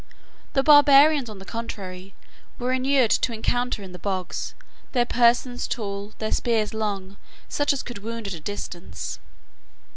[0.53, 2.15] The barbarians, on the contrary,
[2.57, 4.55] were inured to encounter in the bogs,
[4.93, 9.19] their persons tall, their spears long, such as could wound at a distance."